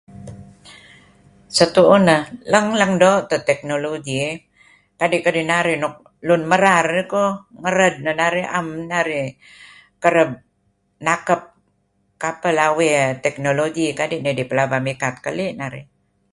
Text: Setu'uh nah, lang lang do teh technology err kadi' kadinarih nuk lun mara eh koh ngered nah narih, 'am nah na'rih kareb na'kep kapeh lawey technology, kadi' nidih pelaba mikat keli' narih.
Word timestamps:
Setu'uh 1.57 1.99
nah, 2.09 2.23
lang 2.53 2.67
lang 2.79 2.93
do 3.01 3.13
teh 3.29 3.41
technology 3.49 4.17
err 4.29 4.39
kadi' 4.99 5.23
kadinarih 5.27 5.77
nuk 5.81 5.95
lun 6.27 6.41
mara 6.51 6.73
eh 7.01 7.05
koh 7.13 7.31
ngered 7.63 7.95
nah 8.05 8.15
narih, 8.21 8.45
'am 8.55 8.67
nah 8.77 8.85
na'rih 8.91 9.27
kareb 10.03 10.29
na'kep 11.05 11.41
kapeh 12.23 12.53
lawey 12.59 12.91
technology, 13.25 13.85
kadi' 13.99 14.23
nidih 14.25 14.47
pelaba 14.51 14.77
mikat 14.87 15.15
keli' 15.25 15.49
narih. 15.59 15.85